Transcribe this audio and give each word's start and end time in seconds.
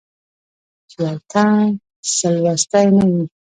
چې 0.89 0.99
يو 1.07 1.17
تن 1.29 1.51
څۀ 2.15 2.29
لوستي 2.43 2.83
نۀ 2.95 3.05
وي 3.11 3.23